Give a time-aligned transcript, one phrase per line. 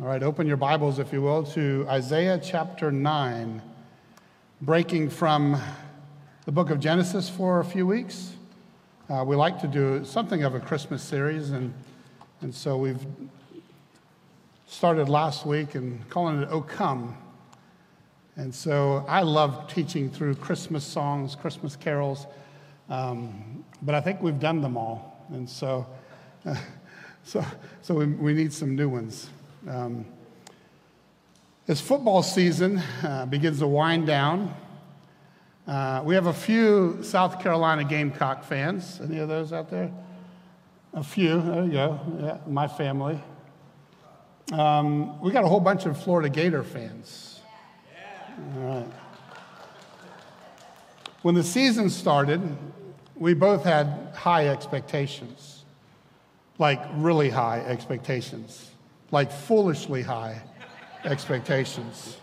[0.00, 3.60] All right, open your Bibles, if you will, to Isaiah chapter 9,
[4.60, 5.60] breaking from
[6.44, 8.34] the book of Genesis for a few weeks.
[9.10, 11.74] Uh, we like to do something of a Christmas series, and,
[12.42, 13.04] and so we've
[14.68, 17.16] started last week and calling it Oh Come.
[18.36, 22.28] And so I love teaching through Christmas songs, Christmas carols,
[22.88, 25.26] um, but I think we've done them all.
[25.32, 25.88] And so,
[26.46, 26.54] uh,
[27.24, 27.44] so,
[27.82, 29.28] so we, we need some new ones.
[29.68, 30.06] Um,
[31.66, 34.54] as football season uh, begins to wind down,
[35.66, 38.98] uh, we have a few South Carolina Gamecock fans.
[39.02, 39.92] Any of those out there?
[40.94, 41.42] A few.
[41.42, 42.00] There you go.
[42.18, 43.20] Yeah, my family.
[44.52, 47.40] Um, we got a whole bunch of Florida Gator fans.
[48.56, 48.86] All right.
[51.20, 52.40] When the season started,
[53.14, 55.64] we both had high expectations,
[56.58, 58.70] like really high expectations
[59.10, 60.42] like foolishly high
[61.04, 62.16] expectations.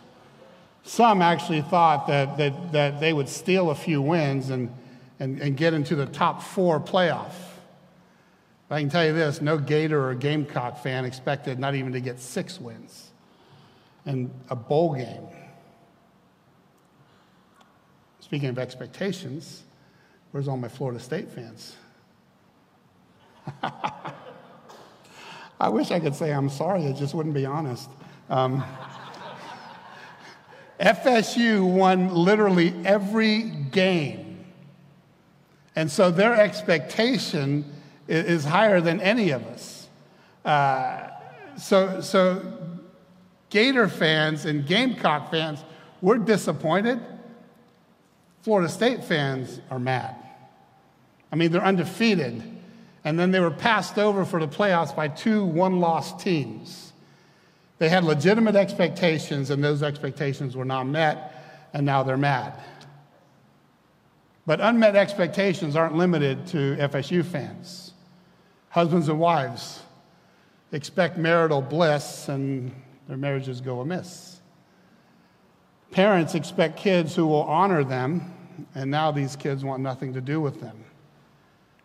[0.84, 4.72] Some actually thought that, that, that they would steal a few wins and,
[5.20, 7.34] and, and get into the top four playoff.
[8.68, 12.00] But I can tell you this no Gator or Gamecock fan expected not even to
[12.00, 13.10] get six wins
[14.06, 15.28] and a bowl game.
[18.20, 19.64] Speaking of expectations,
[20.32, 21.76] where's all my Florida State fans?
[25.60, 27.90] I wish I could say I'm sorry, it just wouldn't be honest.
[28.30, 28.64] Um,
[30.80, 34.46] FSU won literally every game.
[35.76, 37.66] And so their expectation
[38.08, 39.88] is, higher than any of us.
[40.44, 41.10] Uh,
[41.58, 42.42] so, so
[43.50, 45.64] Gator fans and Gamecock fans,
[46.02, 47.00] we're disappointed.
[48.42, 50.16] Florida State fans are mad.
[51.32, 52.44] I mean, they're undefeated
[53.06, 56.92] and then they were passed over for the playoffs by two one loss teams.
[57.78, 62.54] They had legitimate expectations, and those expectations were not met, and now they're mad.
[64.48, 67.94] But unmet expectations aren't limited to FSU fans.
[68.70, 69.82] Husbands and wives
[70.72, 72.72] expect marital bliss, and
[73.08, 74.40] their marriages go amiss.
[75.92, 78.34] Parents expect kids who will honor them,
[78.74, 80.85] and now these kids want nothing to do with them.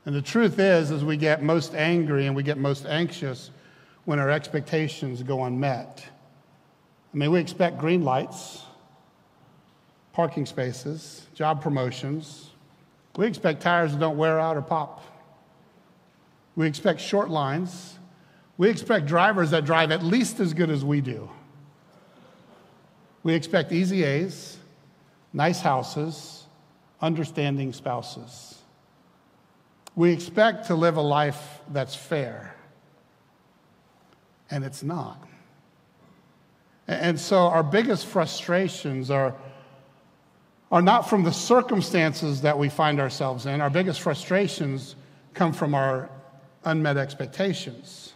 [0.06, 3.50] And the truth is, is we get most angry and we get most anxious
[4.05, 6.05] when our expectations go unmet.
[7.12, 8.65] I mean, we expect green lights,
[10.12, 12.50] parking spaces, job promotions.
[13.16, 15.05] We expect tires that don't wear out or pop.
[16.56, 17.99] We expect short lines.
[18.56, 21.31] We expect drivers that drive at least as good as we do.
[23.22, 24.56] We expect easy A's,
[25.32, 26.44] nice houses,
[27.00, 28.59] understanding spouses.
[29.96, 32.54] We expect to live a life that's fair,
[34.50, 35.26] and it's not.
[36.88, 39.34] And so our biggest frustrations are,
[40.72, 43.60] are not from the circumstances that we find ourselves in.
[43.60, 44.96] Our biggest frustrations
[45.34, 46.10] come from our
[46.64, 48.14] unmet expectations.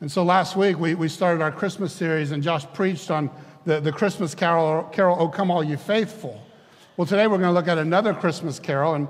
[0.00, 3.30] And so last week we, we started our Christmas series, and Josh preached on
[3.64, 6.42] the, the Christmas carol, carol, Oh Come All You Faithful.
[6.96, 9.08] Well, today we're going to look at another Christmas carol, and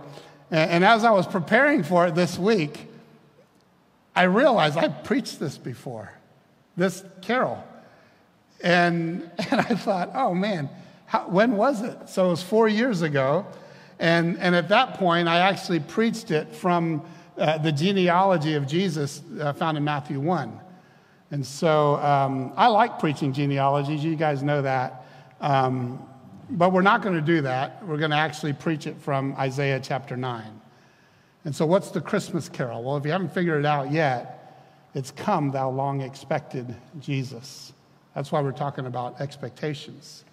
[0.50, 2.88] and, and as I was preparing for it this week,
[4.16, 6.12] I realized I preached this before,
[6.77, 7.62] this carol.
[8.62, 10.69] And, and I thought, oh man,
[11.06, 12.09] how, when was it?
[12.09, 13.47] So it was four years ago.
[13.99, 17.05] And, and at that point, I actually preached it from
[17.38, 20.61] uh, the genealogy of Jesus uh, found in Matthew 1.
[21.31, 24.05] And so um, I like preaching genealogies.
[24.05, 25.05] You guys know that.
[25.41, 26.06] Um,
[26.50, 27.84] but we're not going to do that.
[27.87, 30.60] We're going to actually preach it from Isaiah chapter 9.
[31.44, 32.82] And so, what's the Christmas carol?
[32.82, 34.62] Well, if you haven't figured it out yet,
[34.94, 37.72] it's Come, Thou Long Expected Jesus.
[38.15, 40.25] That's why we're talking about expectations.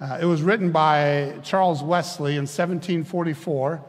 [0.00, 3.82] Uh, it was written by Charles Wesley in 1744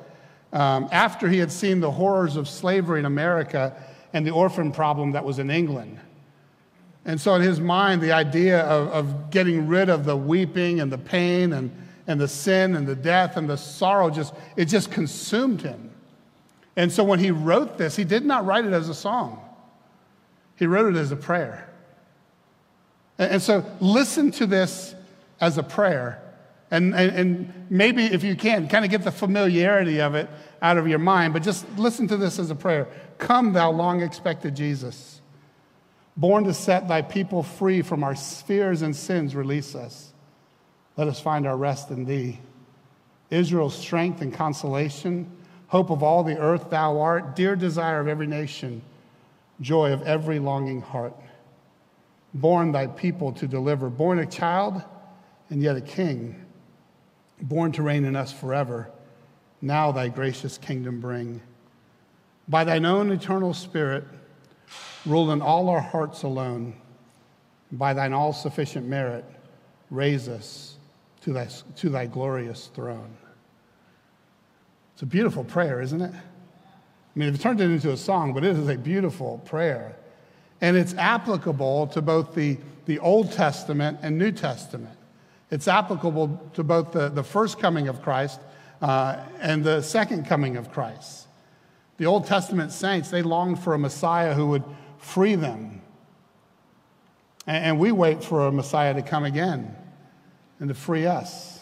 [0.53, 3.75] um, after he had seen the horrors of slavery in America
[4.13, 6.00] and the orphan problem that was in England.
[7.06, 10.92] And so, in his mind, the idea of, of getting rid of the weeping and
[10.92, 11.71] the pain and,
[12.06, 15.89] and the sin and the death and the sorrow just, it just consumed him.
[16.75, 19.42] And so, when he wrote this, he did not write it as a song,
[20.57, 21.68] he wrote it as a prayer.
[23.18, 24.94] And, and so, listen to this
[25.39, 26.21] as a prayer.
[26.69, 30.30] And, and, and maybe, if you can, kind of get the familiarity of it
[30.62, 32.88] out of your mind, but just listen to this as a prayer.
[33.18, 35.20] Come, thou long expected Jesus
[36.18, 40.13] born to set thy people free from our fears and sins, release us.
[40.98, 42.40] Let us find our rest in thee.
[43.30, 45.31] Israel's strength and consolation,
[45.68, 48.81] hope of all the earth, thou art, dear desire of every nation,
[49.62, 51.16] joy of every longing heart.
[52.34, 54.81] born thy people to deliver, born a child
[55.50, 56.36] and yet a king,
[57.42, 58.90] born to reign in us forever.
[59.62, 61.42] Now thy gracious kingdom bring.
[62.48, 64.06] By thine own eternal spirit,
[65.06, 66.75] rule in all our hearts alone.
[67.71, 69.23] By thine all sufficient merit,
[69.89, 70.77] raise us
[71.21, 71.47] to thy,
[71.77, 73.15] to thy glorious throne.
[74.94, 76.13] It's a beautiful prayer, isn't it?
[76.13, 79.95] I mean, they've turned it into a song, but it is a beautiful prayer.
[80.62, 84.97] And it's applicable to both the, the Old Testament and New Testament.
[85.50, 88.39] It's applicable to both the, the first coming of Christ
[88.81, 91.27] uh, and the second coming of Christ.
[92.01, 94.63] The Old Testament saints, they longed for a Messiah who would
[94.98, 95.83] free them.
[97.45, 99.75] And, we wait for a Messiah to come again
[100.59, 101.59] and to free us.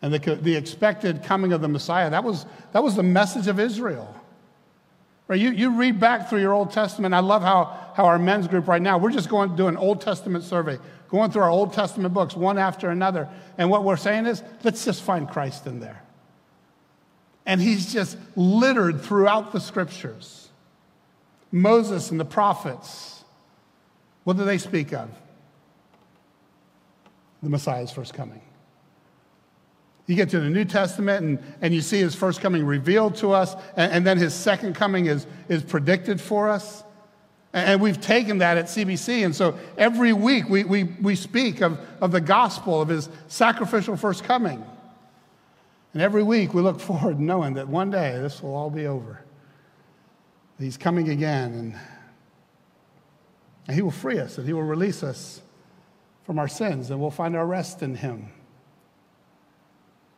[0.00, 3.60] And the, the expected coming of the Messiah, that was, that was the message of
[3.60, 4.18] Israel.
[5.28, 5.38] Right?
[5.38, 7.12] You, you read back through your Old Testament.
[7.12, 9.76] I love how, how our men's group right now, we're just going to do an
[9.76, 10.78] Old Testament survey,
[11.10, 13.28] going through our Old Testament books one after another.
[13.58, 16.02] And what we're saying is, let's just find Christ in there.
[17.44, 20.48] And he's just littered throughout the scriptures.
[21.50, 23.24] Moses and the prophets,
[24.24, 25.10] what do they speak of?
[27.42, 28.40] The Messiah's first coming.
[30.06, 33.32] You get to the New Testament and, and you see his first coming revealed to
[33.32, 36.84] us, and, and then his second coming is, is predicted for us.
[37.52, 39.24] And we've taken that at CBC.
[39.24, 43.96] And so every week we, we, we speak of, of the gospel, of his sacrificial
[43.96, 44.64] first coming.
[45.92, 49.24] And every week we look forward knowing that one day this will all be over.
[50.58, 51.76] He's coming again,
[53.66, 55.40] and, he will free us, and he will release us
[56.24, 58.30] from our sins, and we'll find our rest in him.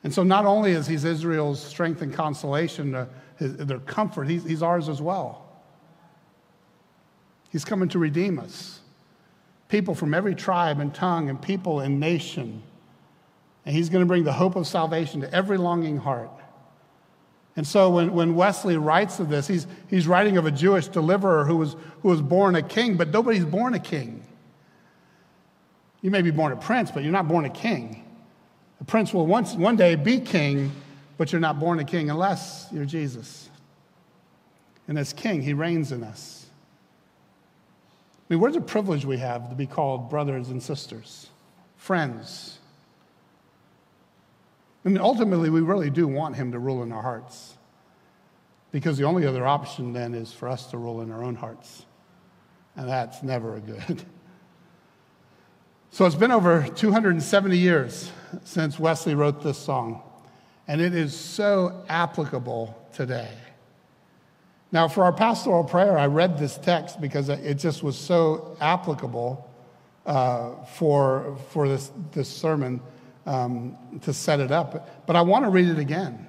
[0.02, 3.06] And so, not only is he Israel's strength and consolation, uh,
[3.38, 5.46] their comfort, he's, he's ours as well.
[7.50, 8.80] He's coming to redeem us.
[9.68, 12.62] People from every tribe and tongue and people and nation.
[13.66, 16.30] And he's going to bring the hope of salvation to every longing heart.
[17.56, 21.44] And so when, when Wesley writes of this, he's, he's writing of a Jewish deliverer
[21.44, 24.24] who was, who was born a king, but nobody's born a king.
[26.02, 28.04] You may be born a prince, but you're not born a king.
[28.80, 30.72] A prince will once, one day be king,
[31.16, 33.48] but you're not born a king unless you're Jesus.
[34.88, 36.46] And as king, he reigns in us.
[38.18, 41.28] I mean, what a privilege we have to be called brothers and sisters,
[41.76, 42.58] friends.
[44.84, 47.56] Mean, ultimately, we really do want him to rule in our hearts.
[48.70, 51.86] Because the only other option then is for us to rule in our own hearts.
[52.76, 54.04] And that's never a good.
[55.94, 58.10] So it's been over 270 years
[58.42, 60.02] since Wesley wrote this song,
[60.66, 63.28] and it is so applicable today.
[64.72, 69.48] Now, for our pastoral prayer, I read this text because it just was so applicable
[70.04, 72.80] uh, for, for this, this sermon
[73.26, 75.06] um, to set it up.
[75.06, 76.26] But I want to read it again.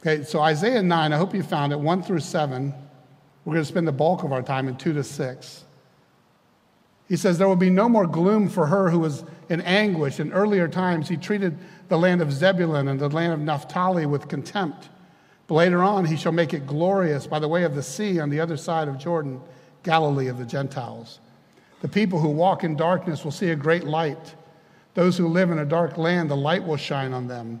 [0.00, 2.72] Okay, so Isaiah 9, I hope you found it, 1 through 7.
[3.44, 5.64] We're going to spend the bulk of our time in 2 to 6.
[7.08, 10.20] He says, There will be no more gloom for her who was in anguish.
[10.20, 11.58] In earlier times, he treated
[11.88, 14.90] the land of Zebulun and the land of Naphtali with contempt.
[15.46, 18.28] But later on, he shall make it glorious by the way of the sea on
[18.28, 19.40] the other side of Jordan,
[19.82, 21.20] Galilee of the Gentiles.
[21.80, 24.34] The people who walk in darkness will see a great light.
[24.94, 27.60] Those who live in a dark land, the light will shine on them.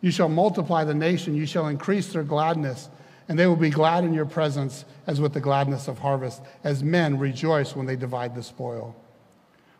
[0.00, 2.88] You shall multiply the nation, you shall increase their gladness
[3.28, 6.82] and they will be glad in your presence as with the gladness of harvest, as
[6.82, 8.94] men rejoice when they divide the spoil.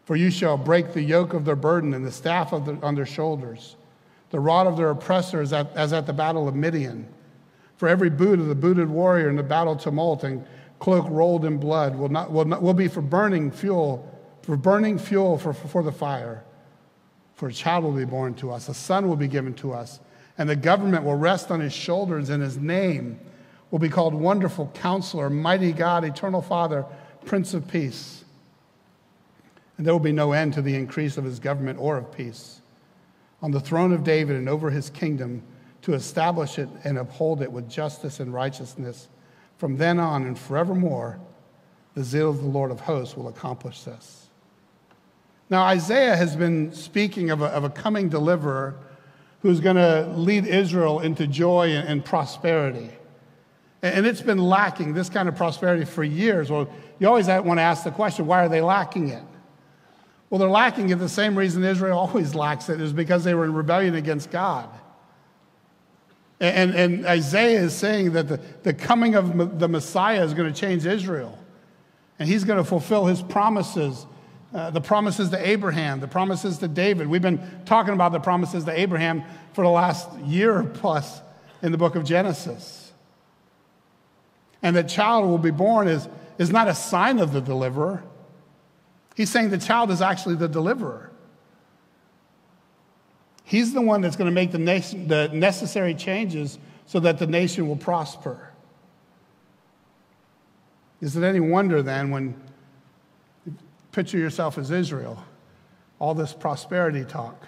[0.04, 3.06] For you shall break the yoke of their burden and the staff of on their
[3.06, 3.76] shoulders,
[4.30, 7.06] the rod of their oppressors as at the battle of Midian.
[7.76, 10.44] For every boot of the booted warrior in the battle tumult and
[10.78, 14.08] cloak rolled in blood will, not, will, not, will be for burning fuel,
[14.42, 16.42] for burning fuel for, for, for the fire.
[17.34, 20.00] For a child will be born to us, a son will be given to us,
[20.38, 23.18] and the government will rest on his shoulders, and his name
[23.70, 26.84] will be called Wonderful Counselor, Mighty God, Eternal Father,
[27.24, 28.24] Prince of Peace.
[29.76, 32.60] And there will be no end to the increase of his government or of peace.
[33.40, 35.42] On the throne of David and over his kingdom,
[35.82, 39.08] to establish it and uphold it with justice and righteousness.
[39.58, 41.20] From then on and forevermore,
[41.94, 44.21] the zeal of the Lord of hosts will accomplish this.
[45.52, 48.74] Now, Isaiah has been speaking of a, of a coming deliverer
[49.42, 52.88] who's going to lead Israel into joy and, and prosperity.
[53.82, 56.50] And it's been lacking this kind of prosperity for years.
[56.50, 59.22] Well, you always want to ask the question why are they lacking it?
[60.30, 63.44] Well, they're lacking it the same reason Israel always lacks it is because they were
[63.44, 64.70] in rebellion against God.
[66.40, 70.58] And, and Isaiah is saying that the, the coming of the Messiah is going to
[70.58, 71.38] change Israel.
[72.18, 74.06] And he's going to fulfill his promises
[74.54, 77.06] uh, the promises to Abraham, the promises to David.
[77.06, 81.20] We've been talking about the promises to Abraham for the last year plus
[81.62, 82.92] in the book of Genesis.
[84.62, 88.04] And that child will be born is, is not a sign of the deliverer.
[89.14, 91.10] He's saying the child is actually the deliverer.
[93.44, 97.26] He's the one that's going to make the, nation, the necessary changes so that the
[97.26, 98.50] nation will prosper.
[101.00, 102.40] Is it any wonder then when
[103.92, 105.22] picture yourself as Israel,
[105.98, 107.46] all this prosperity talk,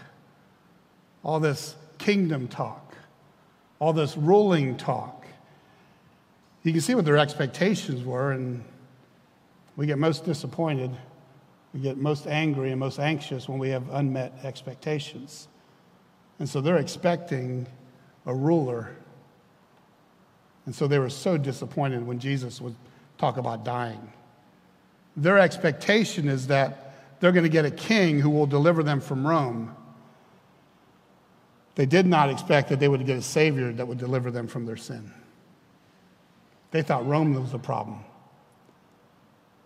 [1.25, 2.95] all this kingdom talk,
[3.79, 5.27] all this ruling talk.
[6.63, 8.65] You can see what their expectations were, and
[9.77, 10.91] we get most disappointed.
[11.73, 15.49] We get most angry and most anxious when we have unmet expectations.
[16.39, 17.67] And so they're expecting
[18.27, 18.95] a ruler.
[20.67, 22.77] And so they were so disappointed when Jesus would
[23.19, 24.13] talk about dying.
[25.16, 29.26] Their expectation is that they're going to get a king who will deliver them from
[29.26, 29.75] Rome.
[31.76, 34.66] They did not expect that they would get a savior that would deliver them from
[34.66, 35.11] their sin.
[36.71, 38.00] They thought Rome was the problem.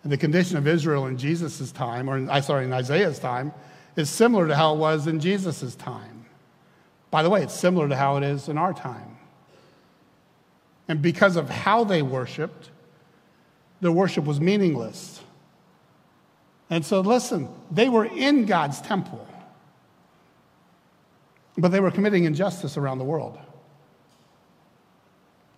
[0.03, 3.51] And the condition of Israel in Jesus' time, or I sorry, in Isaiah's time,
[3.95, 6.25] is similar to how it was in Jesus' time.
[7.11, 9.17] By the way, it's similar to how it is in our time.
[10.87, 12.69] And because of how they worshiped,
[13.81, 15.21] their worship was meaningless.
[16.69, 19.27] And so, listen, they were in God's temple,
[21.57, 23.39] but they were committing injustice around the world.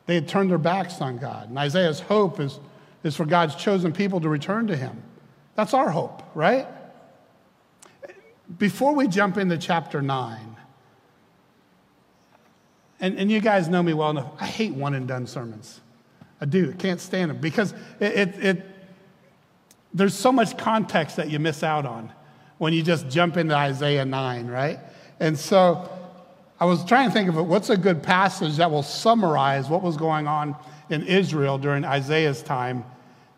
[0.06, 1.50] They had turned their backs on God.
[1.50, 2.60] And Isaiah's hope is,
[3.04, 5.04] is for God's chosen people to return to him.
[5.56, 6.68] That's our hope, right?
[8.58, 10.56] Before we jump into chapter 9,
[13.00, 15.82] and, and you guys know me well enough, I hate one and done sermons.
[16.40, 16.72] I do.
[16.72, 18.66] I can't stand them because it, it, it
[19.94, 22.12] there's so much context that you miss out on
[22.58, 24.80] when you just jump into Isaiah 9, right?
[25.20, 25.90] And so
[26.60, 29.98] I was trying to think of what's a good passage that will summarize what was
[29.98, 30.56] going on
[30.92, 32.86] in Israel during Isaiah's time?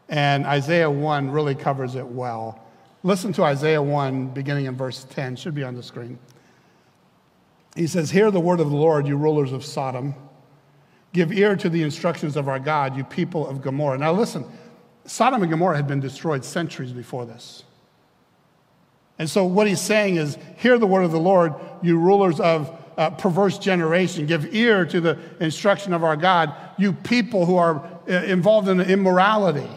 [0.10, 2.60] And Isaiah 1 really covers it well.
[3.04, 6.20] Listen to Isaiah 1, beginning in verse 10, should be on the screen.
[7.76, 10.16] He says, Hear the word of the Lord, you rulers of Sodom.
[11.14, 13.98] Give ear to the instructions of our God, you people of Gomorrah.
[13.98, 14.46] Now listen,
[15.06, 17.64] Sodom and Gomorrah had been destroyed centuries before this.
[19.20, 22.78] And so what he's saying is, hear the word of the Lord, you rulers of
[22.98, 24.26] uh, perverse generation.
[24.26, 28.82] Give ear to the instruction of our God, you people who are uh, involved in
[28.82, 29.70] immorality.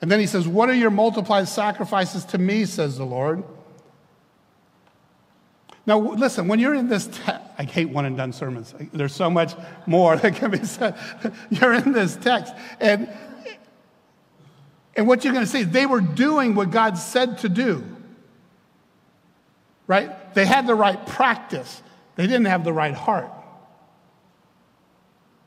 [0.00, 3.42] And then he says, What are your multiplied sacrifices to me, says the Lord?
[5.86, 8.74] Now, listen, when you're in this, te- I hate one and done sermons.
[8.92, 9.54] There's so much
[9.86, 10.96] more that can be said.
[11.50, 13.08] You're in this text, and
[14.96, 17.84] and what you're going to see, they were doing what God said to do.
[19.86, 20.34] Right?
[20.34, 21.82] They had the right practice,
[22.16, 23.30] they didn't have the right heart.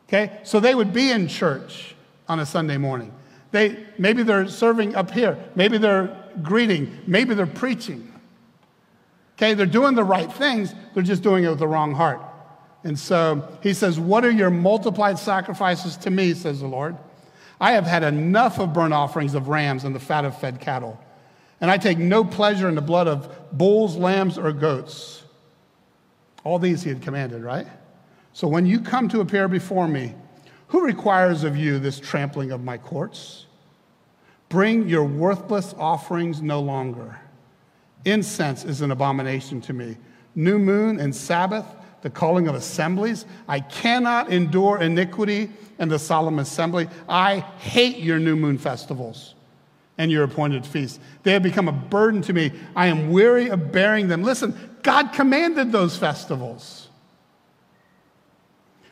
[0.07, 0.39] Okay?
[0.43, 1.95] So they would be in church
[2.27, 3.13] on a Sunday morning.
[3.51, 8.13] They, maybe they're serving up here, maybe they're greeting, maybe they're preaching.
[9.35, 12.19] Okay, they're doing the right things, they're just doing it with the wrong heart.
[12.83, 16.97] And so he says, What are your multiplied sacrifices to me, says the Lord?
[17.59, 20.99] I have had enough of burnt offerings of rams and the fat of fed cattle,
[21.59, 25.23] and I take no pleasure in the blood of bulls, lambs, or goats.
[26.43, 27.67] All these he had commanded, right?
[28.33, 30.13] So when you come to appear before me,
[30.67, 33.45] who requires of you this trampling of my courts?
[34.49, 37.19] Bring your worthless offerings no longer.
[38.05, 39.97] Incense is an abomination to me.
[40.35, 41.65] New moon and Sabbath,
[42.01, 43.25] the calling of assemblies.
[43.47, 45.49] I cannot endure iniquity
[45.79, 46.87] and the solemn assembly.
[47.07, 49.35] I hate your new moon festivals
[49.97, 50.99] and your appointed feasts.
[51.23, 52.51] They have become a burden to me.
[52.75, 54.23] I am weary of bearing them.
[54.23, 56.87] Listen, God commanded those festivals.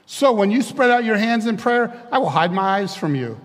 [0.06, 3.16] So when you spread out your hands in prayer, I will hide my eyes from
[3.16, 3.40] you.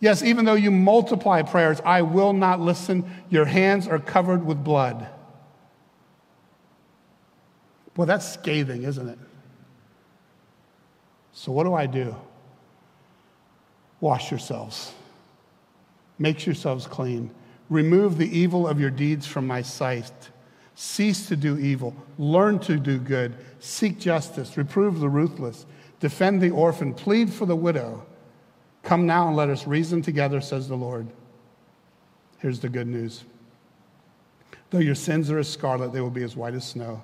[0.00, 3.08] Yes, even though you multiply prayers, I will not listen.
[3.30, 5.06] Your hands are covered with blood.
[7.96, 9.18] Well, that's scathing, isn't it?
[11.32, 12.14] So, what do I do?
[14.00, 14.92] Wash yourselves,
[16.18, 17.30] make yourselves clean.
[17.70, 20.12] Remove the evil of your deeds from my sight.
[20.74, 21.94] Cease to do evil.
[22.18, 23.34] Learn to do good.
[23.60, 24.56] Seek justice.
[24.56, 25.64] Reprove the ruthless.
[26.00, 26.92] Defend the orphan.
[26.92, 28.04] Plead for the widow.
[28.82, 31.06] Come now and let us reason together, says the Lord.
[32.38, 33.24] Here's the good news.
[34.70, 37.02] Though your sins are as scarlet, they will be as white as snow.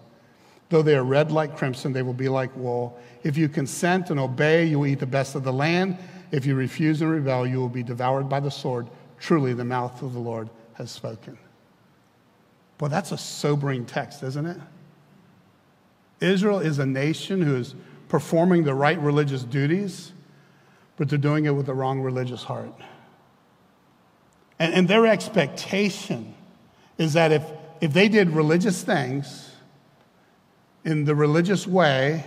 [0.71, 2.99] Though they are red like crimson, they will be like wool.
[3.23, 5.99] If you consent and obey, you will eat the best of the land.
[6.31, 8.89] If you refuse and rebel, you will be devoured by the sword.
[9.19, 11.39] truly the mouth of the Lord has spoken.
[12.77, 14.59] Boy, that's a sobering text, isn't it?
[16.21, 17.75] Israel is a nation who is
[18.09, 20.13] performing the right religious duties,
[20.97, 22.73] but they're doing it with the wrong religious heart.
[24.59, 26.35] And, and their expectation
[26.97, 27.45] is that if,
[27.81, 29.48] if they did religious things
[30.85, 32.25] in the religious way,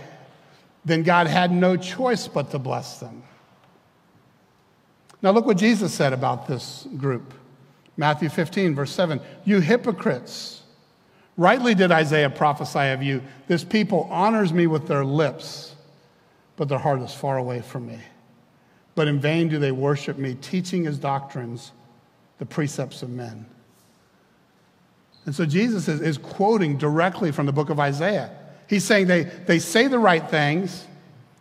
[0.84, 3.22] then God had no choice but to bless them.
[5.20, 7.34] Now, look what Jesus said about this group
[7.96, 9.20] Matthew 15, verse 7.
[9.44, 10.62] You hypocrites,
[11.36, 13.22] rightly did Isaiah prophesy of you.
[13.46, 15.74] This people honors me with their lips,
[16.56, 17.98] but their heart is far away from me.
[18.94, 21.72] But in vain do they worship me, teaching as doctrines
[22.38, 23.46] the precepts of men.
[25.24, 28.36] And so Jesus is, is quoting directly from the book of Isaiah.
[28.72, 30.86] He's saying they, they say the right things,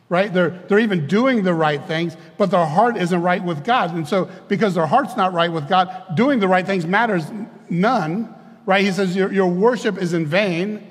[0.10, 0.34] right?
[0.34, 3.96] They're, they're even doing the right things, but their heart isn't right with God.
[3.96, 7.24] And so, because their heart's not right with God, doing the right things matters
[7.70, 8.36] none,
[8.66, 8.84] right?
[8.84, 10.86] He says, Your, your worship is in vain.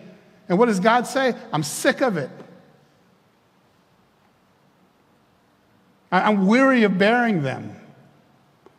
[0.49, 1.35] And what does God say?
[1.53, 2.31] I'm sick of it.
[6.11, 7.77] I'm weary of bearing them.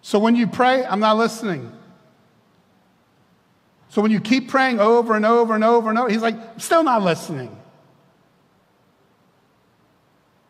[0.02, 1.72] So when you pray, I'm not listening.
[3.92, 6.60] So when you keep praying over and over and over and over, he's like, I'm
[6.62, 7.54] still not listening.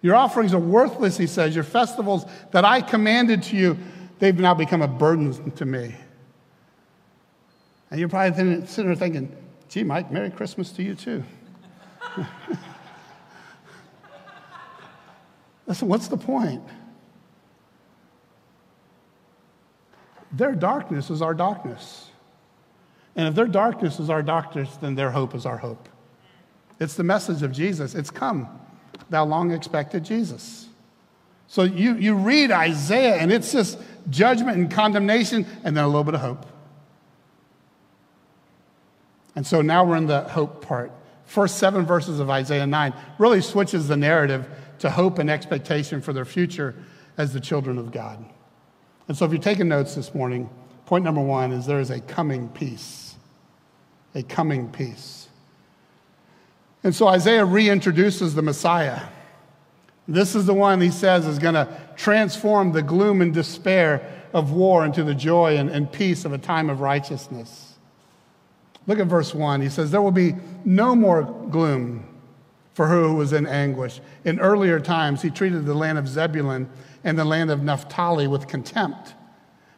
[0.04, 1.56] Your offerings are worthless, he says.
[1.56, 3.80] Your festivals that I commanded to you,
[4.20, 5.96] they've now become a burden to me.
[7.90, 9.36] And you're probably sitting there thinking,
[9.70, 11.24] gee, Mike, Merry Christmas to you too.
[15.66, 16.62] Listen, what's the point?
[20.32, 22.11] Their darkness is our darkness.
[23.22, 25.88] And if their darkness is our darkness, then their hope is our hope.
[26.80, 27.94] It's the message of Jesus.
[27.94, 28.50] It's come,
[29.12, 30.68] thou long expected Jesus.
[31.46, 33.78] So you, you read Isaiah, and it's just
[34.10, 36.48] judgment and condemnation, and then a little bit of hope.
[39.36, 40.92] And so now we're in the hope part.
[41.25, 46.12] First seven verses of Isaiah 9 really switches the narrative to hope and expectation for
[46.12, 46.74] their future
[47.20, 48.25] as the children of God.
[49.07, 50.50] And so if you're taking notes this morning,
[50.88, 53.11] point number one is there is a coming peace.
[54.16, 55.30] A coming peace.
[56.84, 59.02] And so Isaiah reintroduces the Messiah.
[60.08, 64.52] This is the one he says is going to transform the gloom and despair of
[64.52, 67.76] war into the joy and, and peace of a time of righteousness.
[68.88, 69.62] Look at verse 1.
[69.62, 72.08] He says, There will be no more gloom
[72.74, 74.02] for her who was in anguish.
[74.26, 76.70] In earlier times, he treated the land of Zebulun
[77.04, 79.14] and the land of Naphtali with contempt.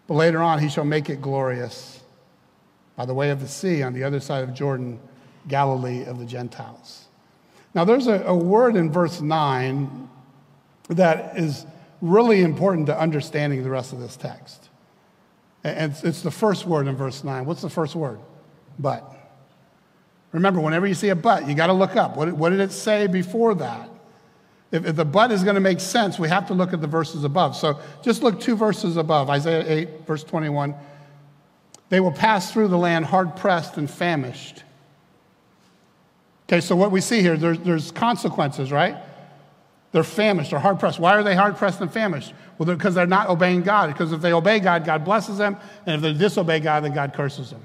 [0.08, 2.03] But later on, he shall make it glorious
[2.96, 5.00] by the way of the sea on the other side of Jordan,
[5.48, 7.06] Galilee of the Gentiles.
[7.74, 10.10] Now, there's a, a word in verse 9
[10.90, 11.66] that is
[12.02, 14.70] really important to understanding the rest of this text.
[15.64, 17.46] And it's, it's the first word in verse 9.
[17.46, 18.20] What's the first word?
[18.78, 19.10] But.
[20.34, 22.18] Remember, whenever you see a but, you got to look up.
[22.18, 23.90] What, what did it say before that?
[24.72, 26.88] If, if the but is going to make sense, we have to look at the
[26.88, 27.56] verses above.
[27.56, 30.76] So just look two verses above Isaiah 8, verse 21.
[31.94, 34.64] They will pass through the land hard pressed and famished.
[36.48, 38.98] Okay, so what we see here, there's, there's consequences, right?
[39.92, 40.98] They're famished or hard pressed.
[40.98, 42.34] Why are they hard pressed and famished?
[42.58, 43.94] Well, they're, because they're not obeying God.
[43.94, 45.56] Because if they obey God, God blesses them.
[45.86, 47.64] And if they disobey God, then God curses them.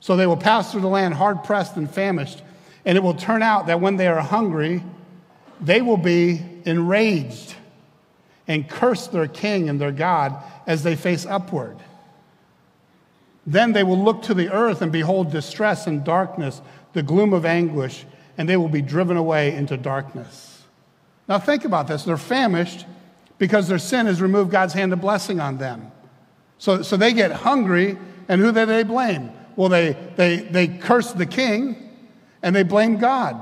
[0.00, 2.42] So they will pass through the land hard pressed and famished.
[2.86, 4.82] And it will turn out that when they are hungry,
[5.60, 7.56] they will be enraged
[8.48, 11.76] and curse their king and their God as they face upward.
[13.46, 16.60] Then they will look to the earth and behold distress and darkness,
[16.92, 18.04] the gloom of anguish,
[18.36, 20.64] and they will be driven away into darkness.
[21.28, 22.04] Now, think about this.
[22.04, 22.86] They're famished
[23.38, 25.92] because their sin has removed God's hand of blessing on them.
[26.58, 29.30] So, so they get hungry, and who do they blame?
[29.56, 31.90] Well, they, they, they curse the king
[32.42, 33.40] and they blame God.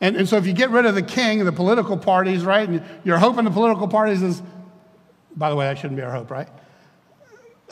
[0.00, 2.82] And, and so if you get rid of the king the political parties, right, and
[3.04, 4.42] you're hoping the political parties is,
[5.36, 6.48] by the way, that shouldn't be our hope, right?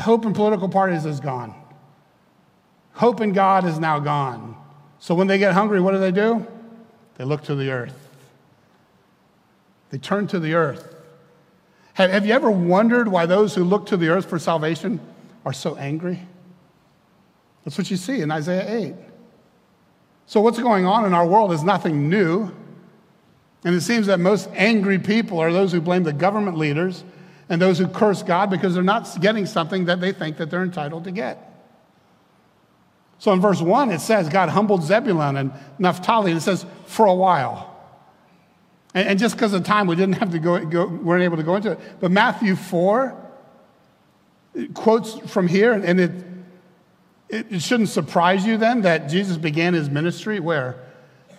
[0.00, 1.54] Hope in political parties is gone.
[2.92, 4.56] Hope in God is now gone.
[4.98, 6.46] So when they get hungry, what do they do?
[7.16, 7.94] They look to the earth.
[9.90, 10.94] They turn to the earth.
[11.94, 15.00] Have, have you ever wondered why those who look to the earth for salvation
[15.44, 16.20] are so angry?
[17.64, 18.94] That's what you see in Isaiah 8.
[20.26, 22.50] So, what's going on in our world is nothing new.
[23.64, 27.04] And it seems that most angry people are those who blame the government leaders
[27.48, 30.62] and those who curse God because they're not getting something that they think that they're
[30.62, 31.52] entitled to get.
[33.18, 37.06] So in verse 1, it says God humbled Zebulun and Naphtali, and it says for
[37.06, 37.74] a while.
[38.94, 41.42] And, and just because of time, we didn't have to go, go, weren't able to
[41.42, 41.80] go into it.
[42.00, 43.16] But Matthew 4
[44.74, 46.11] quotes from here, and it,
[47.28, 50.82] it, it shouldn't surprise you then that Jesus began his ministry where?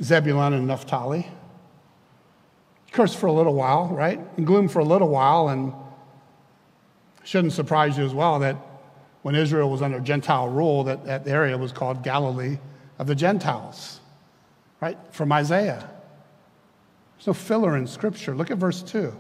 [0.02, 1.28] Zebulun and Naphtali.
[2.86, 4.20] Of course, for a little while, right?
[4.38, 5.74] In gloom for a little while, and
[7.28, 8.56] shouldn't surprise you as well that
[9.22, 12.58] when Israel was under Gentile rule, that that area was called Galilee
[13.00, 14.00] of the Gentiles,
[14.80, 14.98] right?
[15.12, 15.90] From Isaiah.
[17.18, 18.34] There's no filler in Scripture.
[18.34, 19.14] Look at verse 2.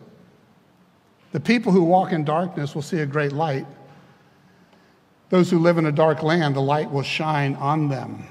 [1.33, 3.65] The people who walk in darkness will see a great light.
[5.29, 8.23] Those who live in a dark land, the light will shine on them.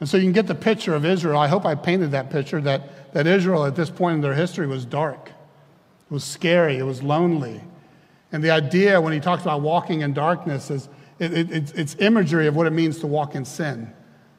[0.00, 1.38] And so you can get the picture of Israel.
[1.38, 4.66] I hope I painted that picture that, that Israel at this point in their history
[4.66, 7.62] was dark, it was scary, it was lonely.
[8.32, 10.88] And the idea when he talks about walking in darkness is
[11.18, 13.92] it, it, it's, it's imagery of what it means to walk in sin.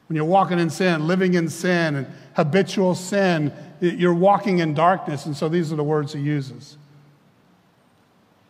[0.08, 5.26] When you're walking in sin, living in sin, and habitual sin, you're walking in darkness.
[5.26, 6.78] And so these are the words he uses.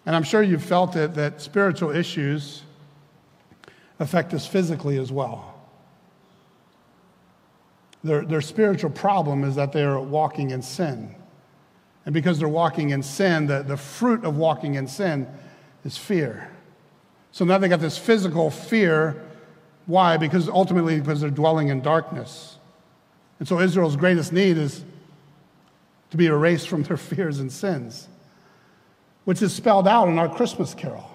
[0.06, 2.62] And I'm sure you've felt it that spiritual issues
[3.98, 5.54] affect us physically as well.
[8.02, 11.14] Their, their spiritual problem is that they're walking in sin.
[12.06, 15.26] And because they're walking in sin, the, the fruit of walking in sin
[15.84, 16.50] is fear.
[17.32, 19.22] So now they got this physical fear.
[19.86, 20.16] Why?
[20.16, 22.56] Because ultimately, because they're dwelling in darkness.
[23.38, 24.84] And so Israel's greatest need is
[26.10, 28.08] to be erased from their fears and sins,
[29.24, 31.06] which is spelled out in our Christmas carol.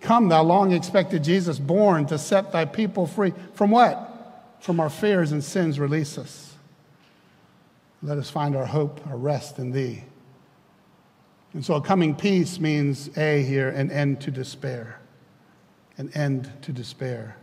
[0.00, 3.32] Come, thou long expected Jesus, born to set thy people free.
[3.54, 4.10] From what?
[4.60, 6.53] From our fears and sins, release us.
[8.04, 10.04] Let us find our hope, our rest in thee.
[11.54, 15.00] And so a coming peace means A here, an end to despair.
[15.96, 17.38] An end to despair.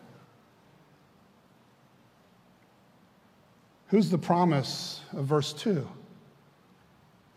[3.87, 5.87] Who's the promise of verse 2?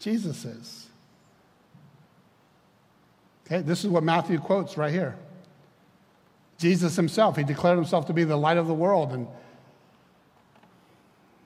[0.00, 0.87] Jesus is.
[3.46, 5.16] Okay, this is what Matthew quotes right here.
[6.58, 9.12] Jesus himself, he declared himself to be the light of the world.
[9.12, 9.26] And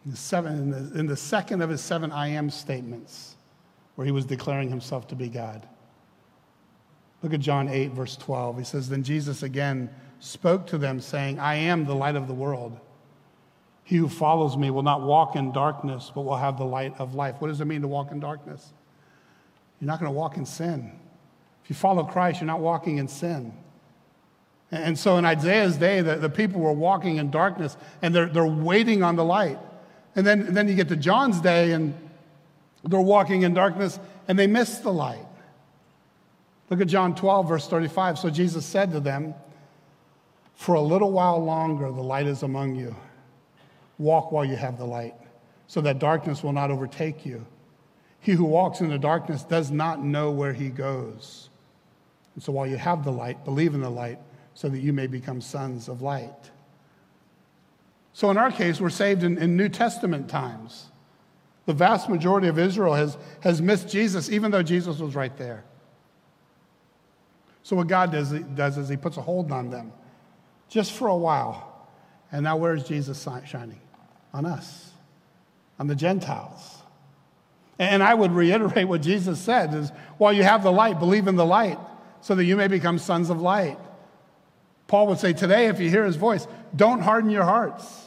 [0.09, 3.37] in the, seven, in the, in the second of his seven I am statements,
[3.95, 5.69] where he was declaring himself to be God.
[7.23, 8.57] Look at John 8, verse 12.
[8.57, 12.33] He says, Then Jesus again spoke to them, saying, I am the light of the
[12.33, 12.81] world.
[13.85, 17.15] He who follows me will not walk in darkness, but will have the light of
[17.15, 17.35] life.
[17.41, 18.73] What does it mean to walk in darkness?
[19.79, 20.91] You're not going to walk in sin.
[21.63, 23.53] If you follow Christ, you're not walking in sin.
[24.71, 28.47] And so in Isaiah's day, the, the people were walking in darkness and they're, they're
[28.47, 29.59] waiting on the light.
[30.17, 31.95] And then, and then you get to John's day and
[32.85, 35.27] they're walking in darkness and they miss the light.
[36.71, 38.19] Look at John 12, verse 35.
[38.19, 39.35] So Jesus said to them,
[40.55, 42.95] For a little while longer the light is among you.
[43.99, 45.15] Walk while you have the light,
[45.67, 47.45] so that darkness will not overtake you.
[48.21, 51.49] He who walks in the darkness does not know where he goes.
[52.35, 54.19] And so while you have the light, believe in the light
[54.55, 56.51] so that you may become sons of light.
[58.13, 60.87] So in our case, we're saved in, in New Testament times.
[61.67, 65.65] The vast majority of Israel has, has missed Jesus, even though Jesus was right there.
[67.63, 69.93] So what God does, does is he puts a hold on them
[70.69, 71.87] just for a while.
[72.33, 73.81] And now where's Jesus shining?
[74.33, 74.93] On us,
[75.79, 76.83] on the Gentiles.
[77.79, 81.37] And I would reiterate what Jesus said is while you have the light, believe in
[81.37, 81.79] the light
[82.21, 83.79] so that you may become sons of light.
[84.89, 88.07] Paul would say, Today, if you hear his voice, don't harden your hearts.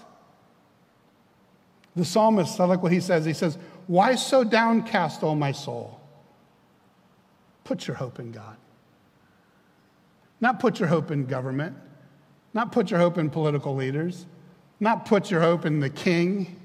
[1.96, 3.24] The psalmist, I like what he says.
[3.24, 6.02] He says, Why so downcast, O my soul?
[7.64, 8.58] Put your hope in God.
[10.42, 11.78] Not put your hope in government,
[12.54, 14.26] not put your hope in political leaders,
[14.80, 16.60] not put your hope in the king,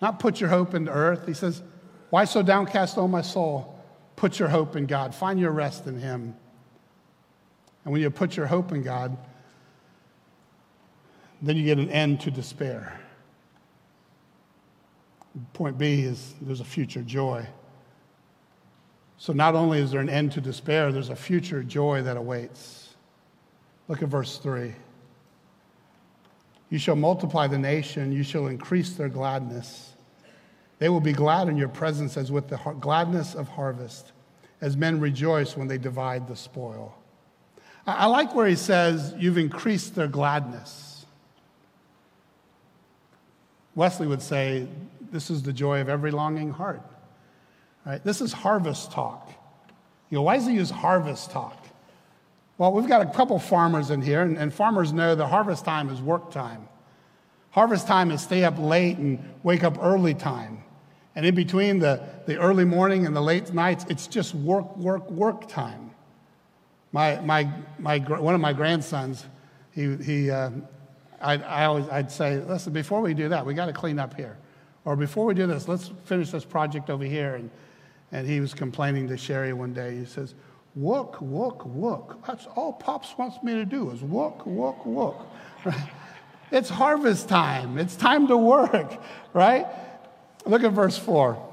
[0.00, 1.26] not put your hope in the earth.
[1.26, 1.62] He says,
[2.08, 3.78] Why so downcast, O my soul?
[4.16, 5.14] Put your hope in God.
[5.14, 6.34] Find your rest in Him.
[7.84, 9.16] And when you put your hope in God,
[11.42, 13.00] then you get an end to despair.
[15.52, 17.46] Point B is there's a future joy.
[19.16, 22.94] So not only is there an end to despair, there's a future joy that awaits.
[23.88, 24.74] Look at verse 3.
[26.70, 29.92] You shall multiply the nation, you shall increase their gladness.
[30.78, 34.12] They will be glad in your presence as with the gladness of harvest,
[34.60, 36.96] as men rejoice when they divide the spoil.
[37.98, 41.06] I like where he says, You've increased their gladness.
[43.74, 44.66] Wesley would say,
[45.10, 46.82] This is the joy of every longing heart.
[47.86, 48.02] Right?
[48.04, 49.30] This is harvest talk.
[50.10, 51.56] You know, why does he use harvest talk?
[52.58, 55.88] Well, we've got a couple farmers in here, and, and farmers know the harvest time
[55.88, 56.68] is work time.
[57.52, 60.62] Harvest time is stay up late and wake up early time.
[61.16, 65.10] And in between the, the early morning and the late nights, it's just work, work,
[65.10, 65.89] work time.
[66.92, 67.48] My, my,
[67.78, 69.24] my, one of my grandsons,
[69.72, 70.50] he, he, uh,
[71.20, 74.14] I, I always, I'd say, listen, before we do that, we got to clean up
[74.14, 74.38] here.
[74.84, 77.36] Or before we do this, let's finish this project over here.
[77.36, 77.50] And,
[78.12, 79.96] and he was complaining to Sherry one day.
[79.96, 80.34] He says,
[80.76, 82.24] Work, work, work.
[82.26, 85.16] That's all Pops wants me to do is work, work, work.
[86.52, 87.76] it's harvest time.
[87.76, 89.66] It's time to work, right?
[90.46, 91.44] Look at verse 4.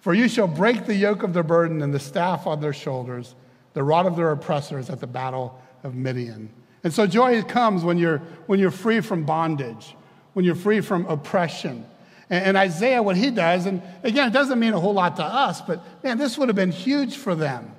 [0.00, 3.34] For you shall break the yoke of their burden and the staff on their shoulders,
[3.76, 6.48] the rod of their oppressors at the battle of Midian.
[6.82, 9.94] And so joy comes when you're, when you're free from bondage,
[10.32, 11.84] when you're free from oppression.
[12.30, 15.22] And, and Isaiah, what he does, and again, it doesn't mean a whole lot to
[15.22, 17.70] us, but man, this would have been huge for them,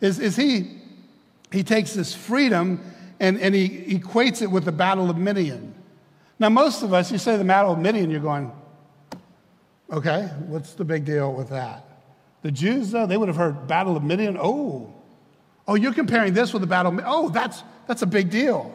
[0.00, 0.78] is, is he,
[1.52, 2.80] he takes this freedom
[3.20, 5.74] and, and he equates it with the Battle of Midian.
[6.38, 8.50] Now, most of us, you say the Battle of Midian, you're going,
[9.90, 11.84] Okay, what's the big deal with that?
[12.40, 14.38] The Jews, though, they would have heard Battle of Midian.
[14.40, 14.94] Oh,
[15.68, 18.74] oh, you're comparing this with the Battle Oh, that's, that's a big deal.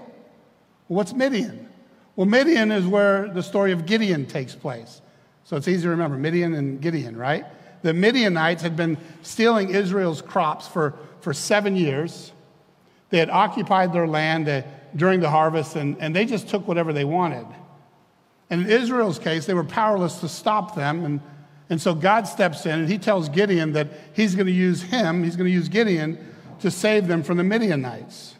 [0.88, 1.68] What's Midian?
[2.16, 5.02] Well, Midian is where the story of Gideon takes place.
[5.44, 7.46] So it's easy to remember Midian and Gideon, right?
[7.84, 12.32] The Midianites had been stealing Israel's crops for, for seven years.
[13.10, 14.64] They had occupied their land uh,
[14.96, 17.46] during the harvest, and, and they just took whatever they wanted.
[18.50, 21.06] And in Israel's case, they were powerless to stop them.
[21.06, 21.22] And,
[21.70, 25.24] and so God steps in and he tells Gideon that he's going to use him,
[25.24, 26.18] he's going to use Gideon
[26.60, 28.36] to save them from the Midianites.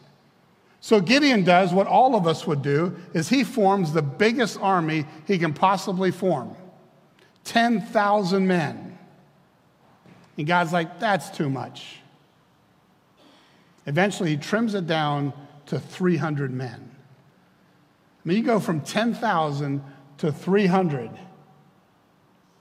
[0.80, 5.06] So Gideon does what all of us would do is he forms the biggest army
[5.26, 6.54] he can possibly form.
[7.44, 8.98] 10,000 men.
[10.36, 11.96] And God's like, that's too much.
[13.86, 15.32] Eventually, he trims it down
[15.66, 16.90] to 300 men.
[18.24, 19.82] I mean, you go from 10,000
[20.18, 21.10] to 300.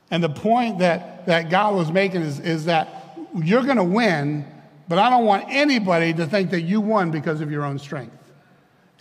[0.10, 4.46] And the point that, that God was making is, is that you're going to win,
[4.88, 8.16] but I don't want anybody to think that you won because of your own strength.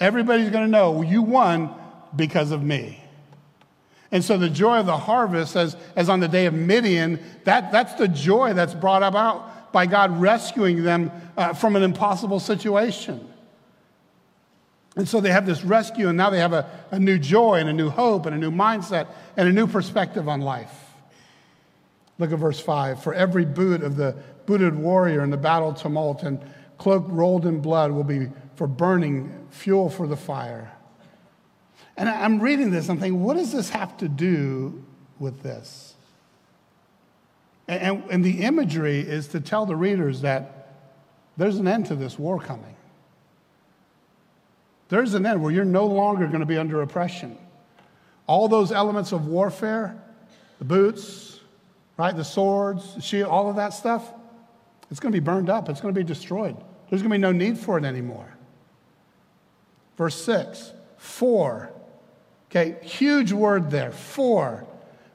[0.01, 1.75] Everybody's going to know you won
[2.15, 3.03] because of me.
[4.13, 7.73] And so the joy of the harvest, as, as on the day of Midian, that,
[7.73, 13.29] that's the joy that's brought about by God rescuing them uh, from an impossible situation.
[14.97, 17.69] And so they have this rescue, and now they have a, a new joy and
[17.69, 20.73] a new hope and a new mindset and a new perspective on life.
[22.19, 23.03] Look at verse 5.
[23.03, 26.41] For every boot of the booted warrior in the battle tumult and
[26.79, 30.73] cloak rolled in blood will be for burning fuel for the fire.
[31.97, 34.85] And I'm reading this, I'm thinking, what does this have to do
[35.19, 35.95] with this?
[37.69, 40.75] And, and the imagery is to tell the readers that
[41.37, 42.77] there's an end to this war coming.
[44.89, 47.37] There's an end where you're no longer going to be under oppression.
[48.27, 50.01] All those elements of warfare,
[50.59, 51.41] the boots,
[51.97, 54.13] right, the swords, the shield, all of that stuff,
[54.91, 55.69] it's going to be burned up.
[55.69, 56.57] It's going to be destroyed.
[56.89, 58.37] There's going to be no need for it anymore.
[59.97, 61.73] Verse 6, for.
[62.51, 63.93] Okay, huge word there.
[63.93, 64.67] For.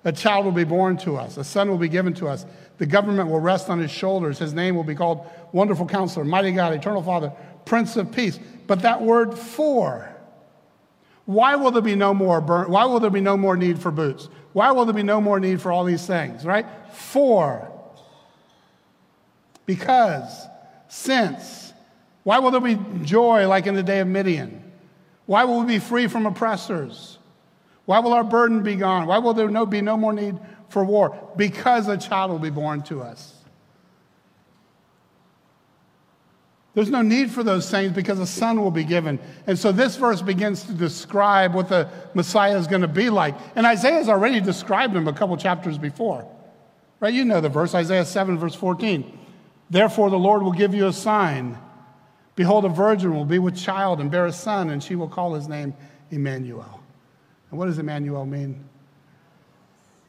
[0.04, 2.46] A child will be born to us, a son will be given to us.
[2.80, 4.40] The government will rest on his shoulders.
[4.40, 7.32] His name will be called Wonderful Counselor, Mighty God, Eternal Father,
[7.66, 8.40] Prince of Peace.
[8.66, 10.12] But that word for,
[11.26, 12.72] why will there be no more burn?
[12.72, 14.30] Why will there be no more need for boots?
[14.54, 16.66] Why will there be no more need for all these things, right?
[16.92, 17.72] For.
[19.65, 20.47] Because,
[20.88, 21.74] since.
[22.24, 24.71] Why will there be joy like in the day of Midian?
[25.26, 27.17] Why will we be free from oppressors?
[27.86, 29.08] Why will our burden be gone?
[29.08, 30.38] Why will there no, be no more need
[30.69, 31.17] for war?
[31.36, 33.36] Because a child will be born to us.
[36.74, 39.19] There's no need for those things because a son will be given.
[39.45, 43.36] And so this verse begins to describe what the Messiah is going to be like.
[43.56, 46.26] And Isaiah's already described him a couple chapters before.
[47.02, 47.13] Right?
[47.13, 49.19] You know the verse, Isaiah 7, verse 14.
[49.72, 51.58] Therefore, the Lord will give you a sign.
[52.36, 55.34] Behold, a virgin will be with child and bear a son, and she will call
[55.34, 55.74] his name
[56.12, 56.82] Emmanuel.
[57.50, 58.66] And what does Emmanuel mean?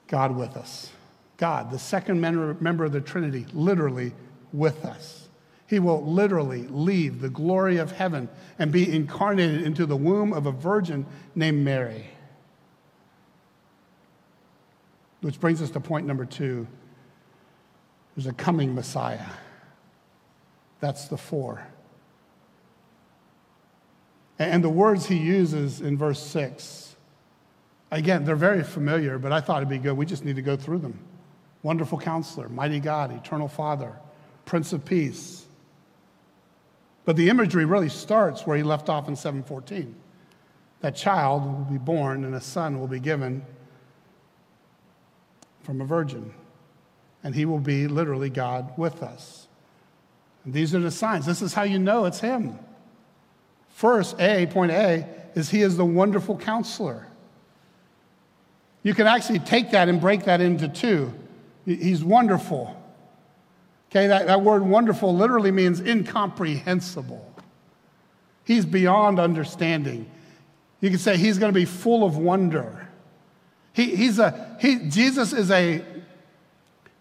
[0.08, 0.90] God with us.
[1.36, 4.12] God, the second member of the Trinity, literally
[4.52, 5.28] with us.
[5.68, 10.46] He will literally leave the glory of heaven and be incarnated into the womb of
[10.46, 12.08] a virgin named Mary.
[15.20, 16.66] Which brings us to point number two
[18.16, 19.24] there's a coming Messiah.
[20.82, 21.64] That's the four.
[24.40, 26.96] And the words he uses in verse six,
[27.92, 29.96] again, they're very familiar, but I thought it'd be good.
[29.96, 30.98] We just need to go through them.
[31.62, 33.92] Wonderful counselor, mighty God, eternal Father,
[34.44, 35.46] Prince of Peace,
[37.04, 39.94] but the imagery really starts where he left off in 714.
[40.80, 43.46] That child will be born and a son will be given
[45.62, 46.34] from a virgin.
[47.22, 49.46] And he will be literally God with us.
[50.44, 51.26] These are the signs.
[51.26, 52.58] This is how you know it's him.
[53.74, 57.06] First, A, point A, is he is the wonderful counselor.
[58.82, 61.12] You can actually take that and break that into two.
[61.64, 62.76] He's wonderful.
[63.90, 67.28] Okay, that, that word wonderful literally means incomprehensible.
[68.44, 70.10] He's beyond understanding.
[70.80, 72.88] You could say he's going to be full of wonder.
[73.72, 75.84] He, he's a, he, Jesus is a,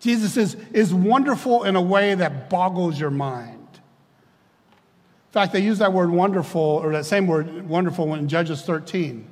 [0.02, 3.70] Jesus is, is wonderful in a way that boggles your mind.
[3.72, 8.64] In fact, they use that word wonderful, or that same word wonderful, when in Judges
[8.64, 9.28] 13.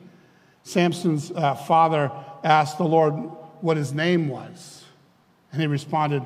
[0.61, 2.11] Samson's uh, father
[2.43, 3.15] asked the Lord
[3.61, 4.85] what his name was.
[5.51, 6.21] And he responded,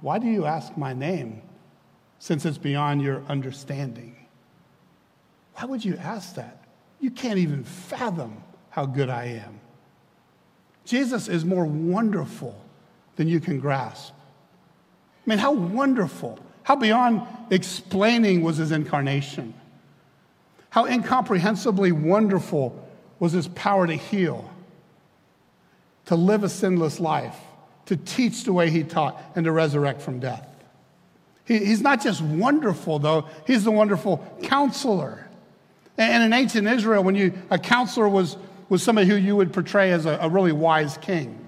[0.00, 1.40] Why do you ask my name
[2.18, 4.16] since it's beyond your understanding?
[5.54, 6.64] Why would you ask that?
[6.98, 9.60] You can't even fathom how good I am.
[10.84, 12.63] Jesus is more wonderful
[13.16, 14.12] than you can grasp.
[15.26, 19.54] I mean, how wonderful, how beyond explaining was his incarnation.
[20.70, 24.50] How incomprehensibly wonderful was his power to heal,
[26.06, 27.36] to live a sinless life,
[27.86, 30.46] to teach the way he taught, and to resurrect from death.
[31.44, 35.28] He, he's not just wonderful, though, he's the wonderful counselor.
[35.96, 38.36] And in ancient Israel, when you, a counselor was,
[38.68, 41.43] was somebody who you would portray as a, a really wise king.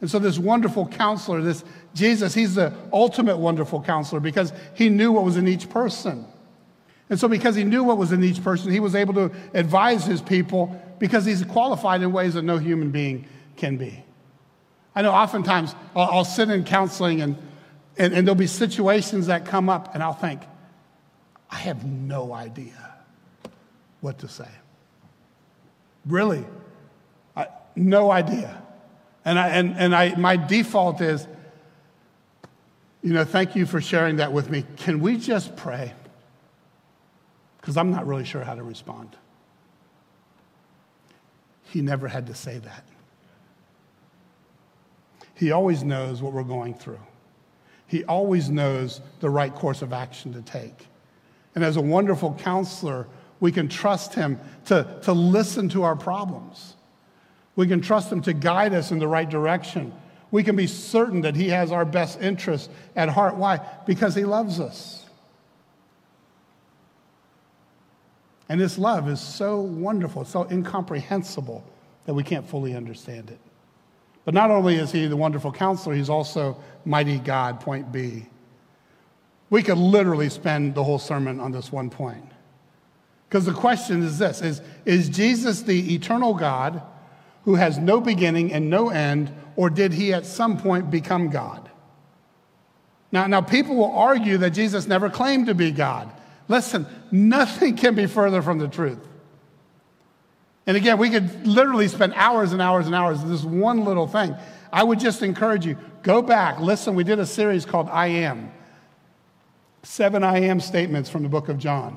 [0.00, 5.10] And so, this wonderful counselor, this Jesus, he's the ultimate wonderful counselor because he knew
[5.12, 6.24] what was in each person.
[7.10, 10.04] And so, because he knew what was in each person, he was able to advise
[10.04, 14.04] his people because he's qualified in ways that no human being can be.
[14.94, 17.36] I know oftentimes I'll, I'll sit in counseling and,
[17.96, 20.42] and, and there'll be situations that come up, and I'll think,
[21.50, 22.94] I have no idea
[24.00, 24.48] what to say.
[26.06, 26.44] Really,
[27.36, 28.62] I, no idea.
[29.28, 31.26] And, I, and, and I, my default is,
[33.02, 34.64] you know, thank you for sharing that with me.
[34.78, 35.92] Can we just pray?
[37.60, 39.14] Because I'm not really sure how to respond.
[41.64, 42.84] He never had to say that.
[45.34, 47.00] He always knows what we're going through.
[47.86, 50.86] He always knows the right course of action to take.
[51.54, 53.06] And as a wonderful counselor,
[53.40, 56.76] we can trust Him to, to listen to our problems.
[57.58, 59.92] We can trust Him to guide us in the right direction.
[60.30, 63.34] We can be certain that He has our best interests at heart.
[63.34, 63.58] Why?
[63.84, 65.04] Because He loves us.
[68.48, 71.64] And this love is so wonderful, so incomprehensible
[72.06, 73.40] that we can't fully understand it.
[74.24, 78.26] But not only is He the wonderful counselor, He's also mighty God, point B.
[79.50, 82.30] We could literally spend the whole sermon on this one point.
[83.28, 86.82] Because the question is this is, is Jesus the eternal God
[87.48, 91.70] who has no beginning and no end, or did he at some point become God?
[93.10, 96.12] Now, now people will argue that Jesus never claimed to be God.
[96.46, 98.98] Listen, nothing can be further from the truth.
[100.66, 104.06] And again, we could literally spend hours and hours and hours on this one little
[104.06, 104.36] thing.
[104.70, 106.94] I would just encourage you go back, listen.
[106.94, 108.52] We did a series called I Am
[109.84, 111.96] seven I Am statements from the book of John.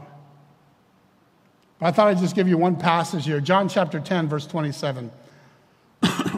[1.78, 3.42] But I thought I'd just give you one passage here.
[3.42, 5.12] John chapter 10, verse 27.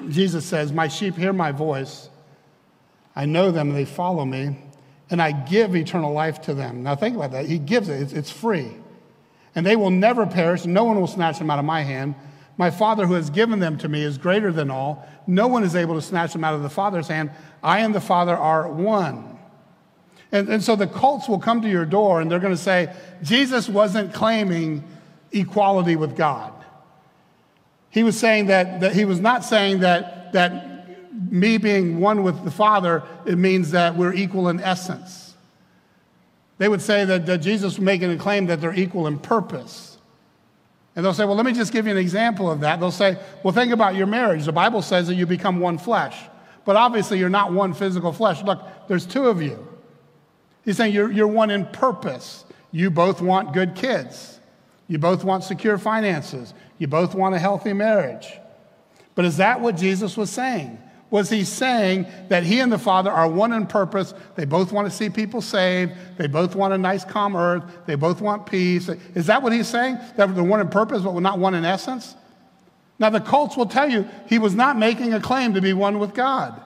[0.09, 2.09] Jesus says, My sheep hear my voice.
[3.15, 4.57] I know them, and they follow me,
[5.09, 6.83] and I give eternal life to them.
[6.83, 7.45] Now think about that.
[7.45, 8.71] He gives it, it's, it's free.
[9.55, 12.15] And they will never perish, no one will snatch them out of my hand.
[12.57, 15.07] My Father who has given them to me is greater than all.
[15.25, 17.31] No one is able to snatch them out of the Father's hand.
[17.61, 19.37] I and the Father are one.
[20.31, 22.93] And, and so the cults will come to your door and they're going to say,
[23.21, 24.83] Jesus wasn't claiming
[25.31, 26.53] equality with God.
[27.93, 32.43] He was saying that, that he was not saying that, that me being one with
[32.43, 35.35] the Father, it means that we're equal in essence.
[36.57, 39.99] They would say that, that Jesus was making a claim that they're equal in purpose.
[40.95, 42.79] And they'll say, well, let me just give you an example of that.
[42.79, 44.45] They'll say, well, think about your marriage.
[44.45, 46.19] The Bible says that you become one flesh.
[46.65, 48.41] But obviously, you're not one physical flesh.
[48.41, 49.67] Look, there's two of you.
[50.65, 52.43] He's saying you're, you're one in purpose.
[52.71, 54.39] You both want good kids.
[54.87, 56.55] You both want secure finances.
[56.77, 58.27] You both want a healthy marriage.
[59.15, 60.79] But is that what Jesus was saying?
[61.13, 64.15] Was he saying that he and the Father are one in purpose?
[64.35, 65.91] They both want to see people saved.
[66.17, 67.63] They both want a nice, calm earth.
[67.85, 68.89] They both want peace.
[69.13, 69.99] Is that what he's saying?
[70.17, 72.15] That they're one in purpose, but not one in essence?
[72.97, 75.99] Now, the cults will tell you he was not making a claim to be one
[75.99, 76.59] with God.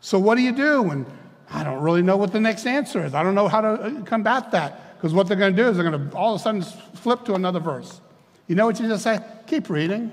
[0.00, 1.06] So, what do you do when
[1.50, 3.14] I don't really know what the next answer is?
[3.14, 4.96] I don't know how to uh, combat that.
[4.96, 7.24] Because what they're going to do is they're going to all of a sudden flip
[7.26, 8.00] to another verse.
[8.46, 9.20] You know what just say?
[9.46, 10.12] Keep reading.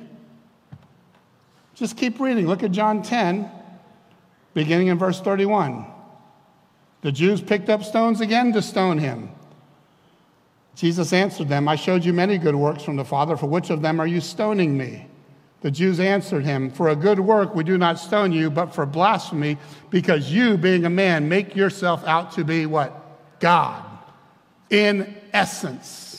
[1.76, 2.48] Just keep reading.
[2.48, 3.50] Look at John 10,
[4.54, 5.86] beginning in verse 31.
[7.02, 9.32] The Jews picked up stones again to stone him.
[10.76, 13.36] Jesus answered them, I showed you many good works from the Father.
[13.36, 15.08] For which of them are you stoning me?
[15.62, 18.86] The Jews answered him, For a good work we do not stone you, but for
[18.86, 19.58] blasphemy,
[19.90, 23.40] because you, being a man, make yourself out to be what?
[23.40, 23.84] God.
[24.70, 26.11] In essence.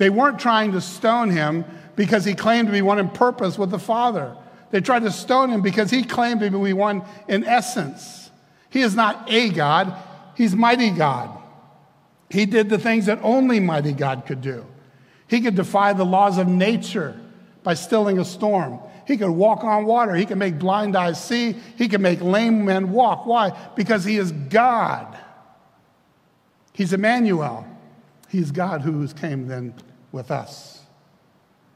[0.00, 1.62] They weren't trying to stone him
[1.94, 4.34] because he claimed to be one in purpose with the Father.
[4.70, 8.30] They tried to stone him because he claimed to be one in essence.
[8.70, 9.94] He is not a God,
[10.38, 11.38] he's mighty God.
[12.30, 14.64] He did the things that only mighty God could do.
[15.28, 17.20] He could defy the laws of nature
[17.62, 18.80] by stilling a storm.
[19.06, 20.14] He could walk on water.
[20.14, 21.56] He could make blind eyes see.
[21.76, 23.26] He could make lame men walk.
[23.26, 23.50] Why?
[23.76, 25.14] Because he is God.
[26.72, 27.66] He's Emmanuel.
[28.30, 29.74] He's God who came then
[30.12, 30.80] with us.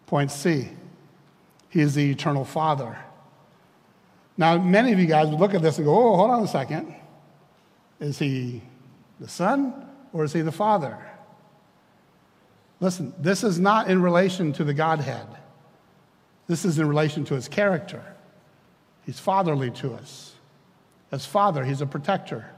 [0.07, 0.69] Point C.
[1.69, 2.99] He is the eternal Father.
[4.37, 6.49] Now, many of you guys would look at this and go, oh, hold on a
[6.49, 6.95] second.
[8.01, 8.63] Is he
[9.21, 10.99] the Son or is he the Father?
[12.81, 15.27] Listen, this is not in relation to the Godhead.
[16.47, 18.03] This is in relation to his character.
[19.07, 20.35] He's fatherly to us.
[21.13, 22.51] As father, he's a protector,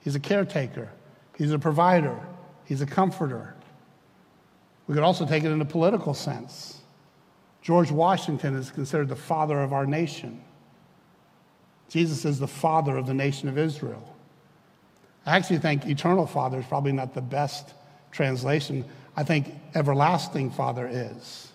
[0.00, 0.90] he's a caretaker,
[1.36, 2.20] he's a provider,
[2.64, 3.54] he's a comforter.
[4.90, 6.80] We could also take it in a political sense.
[7.62, 10.42] George Washington is considered the father of our nation.
[11.88, 14.16] Jesus is the father of the nation of Israel.
[15.24, 17.72] I actually think eternal father is probably not the best
[18.10, 18.84] translation.
[19.16, 21.52] I think everlasting father is.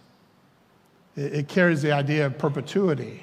[1.18, 3.22] It, carries the idea of perpetuity,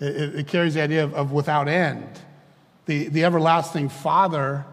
[0.00, 2.08] it, carries the idea of, without end.
[2.86, 4.64] The, the everlasting father,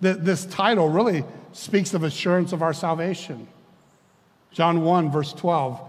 [0.00, 3.48] the, this title really speaks of assurance of our salvation.
[4.52, 5.80] John 1, verse 12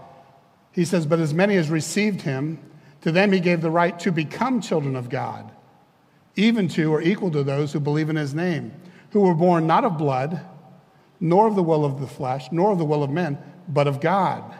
[0.72, 2.58] he says, But as many as received him,
[3.02, 5.50] to them he gave the right to become children of God,
[6.36, 8.72] even to or equal to those who believe in his name,
[9.10, 10.40] who were born not of blood,
[11.18, 13.38] nor of the will of the flesh, nor of the will of men,
[13.68, 14.54] but of God.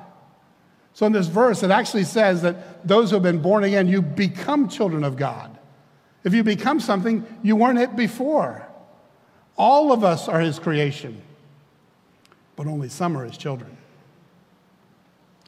[0.92, 4.02] So in this verse, it actually says that those who have been born again, you
[4.02, 5.56] become children of God.
[6.24, 8.66] If you become something, you weren't it before.
[9.56, 11.22] All of us are his creation,
[12.56, 13.76] but only some are his children.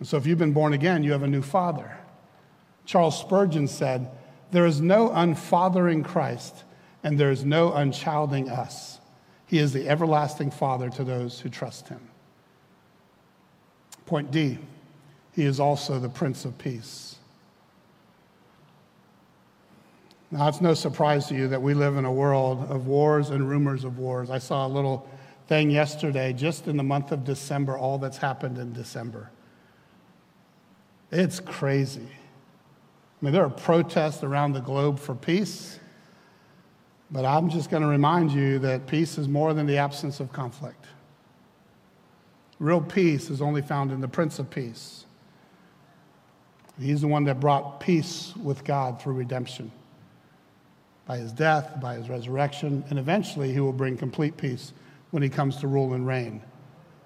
[0.02, 1.96] And so if you've been born again, you have a new father.
[2.86, 4.10] Charles Spurgeon said,
[4.50, 6.64] There is no unfathering Christ,
[7.04, 8.98] and there is no unchilding us.
[9.46, 12.00] He is the everlasting Father to those who trust him.
[14.04, 14.58] Point D,
[15.34, 17.14] he is also the Prince of Peace.
[20.32, 23.48] Now, it's no surprise to you that we live in a world of wars and
[23.48, 24.30] rumors of wars.
[24.30, 25.08] I saw a little
[25.46, 29.30] thing yesterday, just in the month of December, all that's happened in December.
[31.12, 32.08] It's crazy.
[32.08, 35.78] I mean, there are protests around the globe for peace,
[37.10, 40.32] but I'm just going to remind you that peace is more than the absence of
[40.32, 40.86] conflict.
[42.58, 45.04] Real peace is only found in the Prince of Peace.
[46.80, 49.70] He's the one that brought peace with God through redemption
[51.06, 54.72] by his death, by his resurrection, and eventually he will bring complete peace
[55.10, 56.40] when he comes to rule and reign.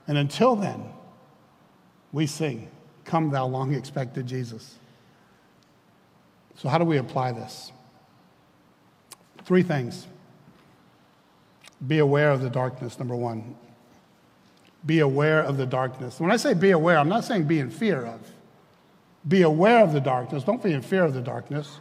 [0.06, 0.84] And until then,
[2.12, 2.70] we sing.
[3.06, 4.76] Come, thou long expected Jesus.
[6.56, 7.72] So, how do we apply this?
[9.44, 10.06] Three things.
[11.86, 13.54] Be aware of the darkness, number one.
[14.84, 16.18] Be aware of the darkness.
[16.18, 18.20] When I say be aware, I'm not saying be in fear of.
[19.26, 20.42] Be aware of the darkness.
[20.42, 21.78] Don't be in fear of the darkness.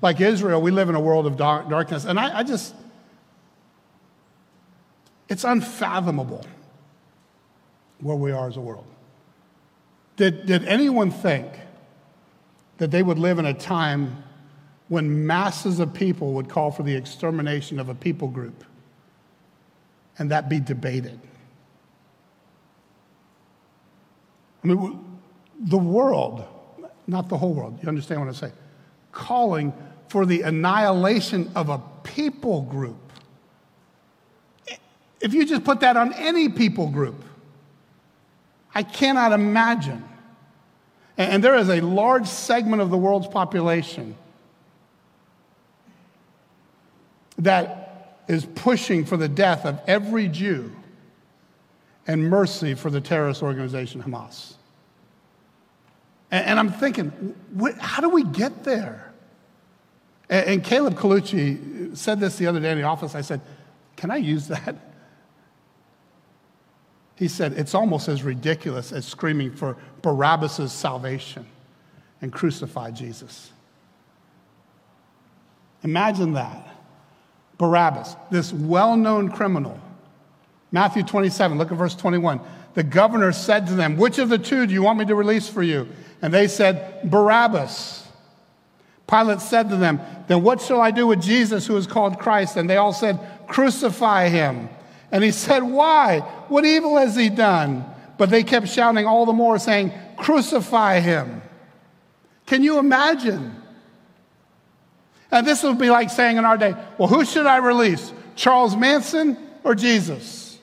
[0.00, 2.04] Like Israel, we live in a world of dark, darkness.
[2.04, 2.74] And I, I just,
[5.28, 6.46] it's unfathomable
[8.00, 8.86] where we are as a world.
[10.18, 11.46] Did, did anyone think
[12.78, 14.24] that they would live in a time
[14.88, 18.64] when masses of people would call for the extermination of a people group
[20.18, 21.20] and that be debated?
[24.64, 25.20] I mean,
[25.60, 26.44] the world,
[27.06, 28.52] not the whole world, you understand what I say,
[29.12, 29.72] calling
[30.08, 33.12] for the annihilation of a people group.
[35.20, 37.24] If you just put that on any people group,
[38.74, 40.07] I cannot imagine.
[41.18, 44.16] And there is a large segment of the world's population
[47.38, 50.74] that is pushing for the death of every Jew
[52.06, 54.54] and mercy for the terrorist organization Hamas.
[56.30, 57.34] And, I'm thinking,
[57.80, 59.12] how do we get there?
[60.28, 63.14] And, Caleb Colucci said this the other day in the office.
[63.14, 63.40] I said,
[63.96, 64.76] Can I use that?
[67.18, 71.46] He said, It's almost as ridiculous as screaming for Barabbas' salvation
[72.22, 73.50] and crucify Jesus.
[75.82, 76.64] Imagine that.
[77.56, 79.80] Barabbas, this well known criminal.
[80.70, 82.40] Matthew 27, look at verse 21.
[82.74, 85.48] The governor said to them, Which of the two do you want me to release
[85.48, 85.88] for you?
[86.22, 88.06] And they said, Barabbas.
[89.08, 92.56] Pilate said to them, Then what shall I do with Jesus who is called Christ?
[92.56, 94.68] And they all said, Crucify him.
[95.10, 96.20] And he said, Why?
[96.48, 97.84] What evil has he done?
[98.16, 101.42] But they kept shouting all the more, saying, Crucify him.
[102.46, 103.54] Can you imagine?
[105.30, 108.12] And this would be like saying in our day, Well, who should I release?
[108.34, 110.58] Charles Manson or Jesus?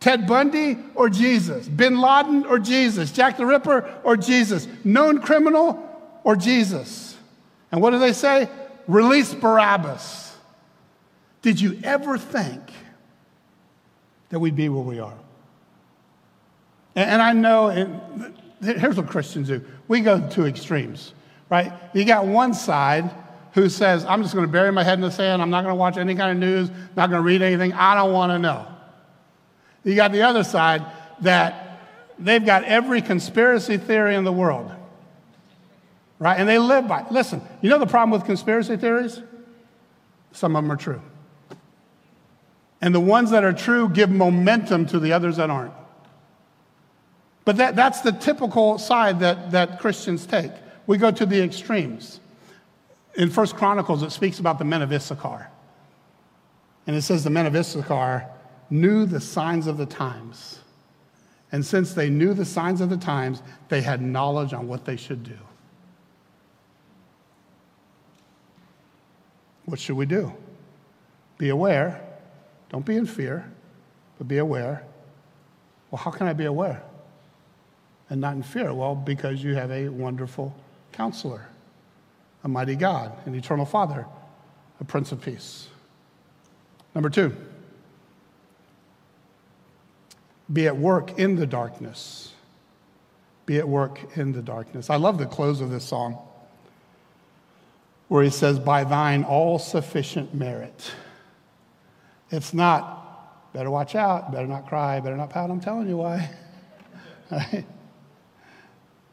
[0.00, 1.66] Ted Bundy or Jesus?
[1.66, 3.10] Bin Laden or Jesus?
[3.10, 4.68] Jack the Ripper or Jesus?
[4.84, 5.82] Known criminal
[6.24, 7.16] or Jesus?
[7.72, 8.48] And what do they say?
[8.86, 10.23] Release Barabbas.
[11.44, 12.62] Did you ever think
[14.30, 15.18] that we'd be where we are?
[16.94, 21.12] And, I know, and here's what Christians do we go to extremes,
[21.50, 21.70] right?
[21.92, 23.10] You got one side
[23.52, 25.42] who says, I'm just going to bury my head in the sand.
[25.42, 27.74] I'm not going to watch any kind of news, not going to read anything.
[27.74, 28.66] I don't want to know.
[29.84, 30.82] You got the other side
[31.20, 31.78] that
[32.18, 34.72] they've got every conspiracy theory in the world,
[36.18, 36.40] right?
[36.40, 37.12] And they live by it.
[37.12, 39.20] Listen, you know the problem with conspiracy theories?
[40.32, 41.02] Some of them are true.
[42.84, 45.72] And the ones that are true give momentum to the others that aren't.
[47.46, 50.52] But that, that's the typical side that, that Christians take.
[50.86, 52.20] We go to the extremes.
[53.14, 55.48] In First Chronicles, it speaks about the men of Issachar.
[56.86, 58.26] And it says the men of Issachar
[58.68, 60.60] knew the signs of the times.
[61.52, 64.96] And since they knew the signs of the times, they had knowledge on what they
[64.96, 65.38] should do.
[69.64, 70.34] What should we do?
[71.38, 72.10] Be aware.
[72.74, 73.48] Don't be in fear,
[74.18, 74.82] but be aware.
[75.92, 76.82] Well, how can I be aware?
[78.10, 78.74] and not in fear?
[78.74, 80.52] Well, because you have a wonderful
[80.90, 81.46] counselor,
[82.42, 84.06] a mighty God, an eternal Father,
[84.80, 85.68] a Prince of Peace.
[86.96, 87.32] Number two,
[90.52, 92.32] be at work in the darkness.
[93.46, 94.90] Be at work in the darkness.
[94.90, 96.18] I love the close of this song
[98.08, 100.90] where he says, By thine all sufficient merit.
[102.34, 106.30] It's not, better watch out, better not cry, better not pout, I'm telling you why.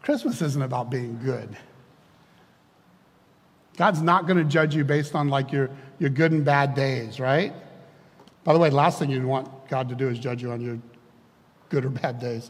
[0.02, 1.56] Christmas isn't about being good.
[3.78, 5.70] God's not going to judge you based on like your,
[6.00, 7.54] your good and bad days, right?
[8.44, 10.80] By the way, last thing you'd want God to do is judge you on your
[11.70, 12.50] good or bad days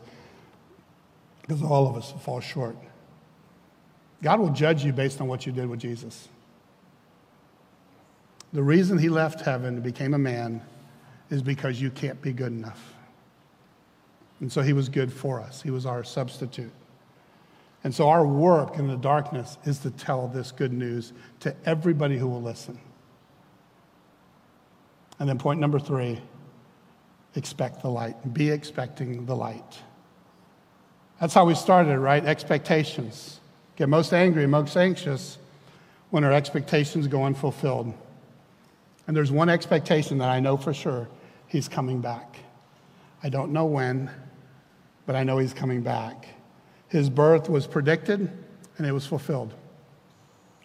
[1.42, 2.78] because all of us fall short.
[4.24, 6.30] God will judge you based on what you did with Jesus.
[8.54, 10.62] The reason he left heaven and became a man
[11.30, 12.94] is because you can't be good enough.
[14.42, 16.72] And so he was good for us, he was our substitute.
[17.84, 22.18] And so our work in the darkness is to tell this good news to everybody
[22.18, 22.80] who will listen.
[25.18, 26.22] And then point number three
[27.36, 28.34] expect the light.
[28.34, 29.80] Be expecting the light.
[31.20, 32.26] That's how we started, right?
[32.26, 33.40] Expectations.
[33.78, 35.38] Get most angry, most anxious
[36.10, 37.94] when our expectations go unfulfilled.
[39.12, 41.10] And there's one expectation that I know for sure
[41.48, 42.38] he's coming back.
[43.22, 44.10] I don't know when,
[45.06, 46.30] but I know he's coming back.
[46.88, 48.32] His birth was predicted
[48.78, 49.54] and it was fulfilled.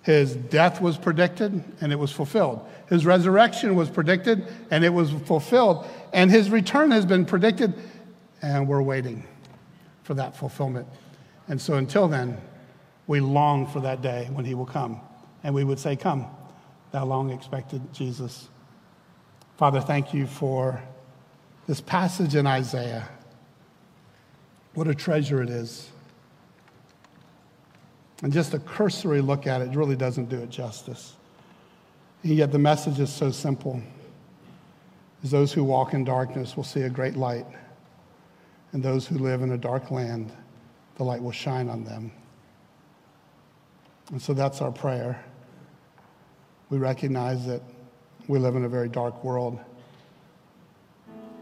[0.05, 2.65] His death was predicted and it was fulfilled.
[2.89, 5.85] His resurrection was predicted and it was fulfilled.
[6.13, 7.75] And his return has been predicted
[8.43, 9.27] and we're waiting
[10.05, 10.87] for that fulfillment.
[11.49, 12.41] And so until then,
[13.09, 15.01] we long for that day when he will come.
[15.43, 16.29] And we would say, Come,
[16.93, 18.49] thou long expected Jesus.
[19.57, 20.83] Father, thank you for
[21.67, 23.09] this passage in Isaiah.
[24.75, 25.91] What a treasure it is.
[28.23, 31.15] And just a cursory look at it really doesn't do it justice.
[32.23, 33.83] And yet the message is so simple.
[35.23, 37.47] Is those who walk in darkness will see a great light,
[38.73, 40.33] and those who live in a dark land,
[40.97, 42.13] the light will shine on them.
[44.11, 45.25] And so that's our prayer.
[46.71, 47.63] We recognize that
[48.29, 49.59] we live in a very dark world.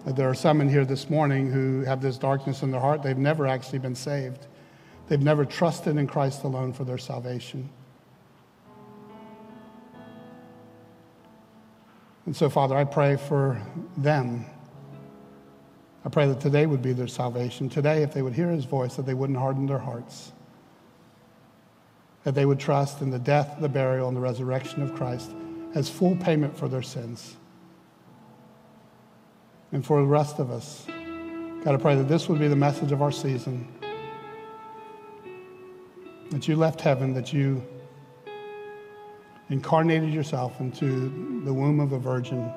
[0.04, 3.02] That there are some in here this morning who have this darkness in their heart.
[3.02, 4.46] They've never actually been saved.
[5.08, 7.70] They've never trusted in Christ alone for their salvation.
[12.26, 13.60] And so, Father, I pray for
[13.96, 14.46] them.
[16.04, 17.68] I pray that today would be their salvation.
[17.68, 20.32] Today, if they would hear his voice, that they wouldn't harden their hearts.
[22.24, 25.30] That they would trust in the death, the burial, and the resurrection of Christ
[25.74, 27.36] as full payment for their sins.
[29.72, 30.86] And for the rest of us,
[31.64, 33.68] God, I pray that this would be the message of our season
[36.30, 37.62] that you left heaven, that you
[39.50, 42.52] incarnated yourself into the womb of a virgin,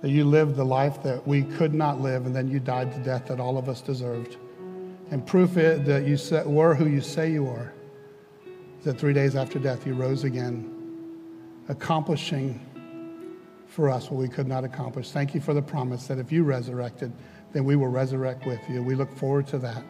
[0.00, 3.00] that you lived the life that we could not live, and then you died the
[3.00, 4.36] death that all of us deserved.
[5.10, 7.72] And proof it that you were who you say you are,
[8.84, 10.70] that three days after death you rose again,
[11.68, 12.60] accomplishing
[13.66, 15.10] for us what we could not accomplish.
[15.10, 17.12] Thank you for the promise that if you resurrected,
[17.52, 18.82] then we will resurrect with you.
[18.82, 19.82] We look forward to that.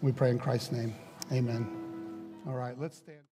[0.00, 0.94] We pray in Christ's name.
[1.30, 1.68] Amen.
[2.46, 3.31] All right, let's stand.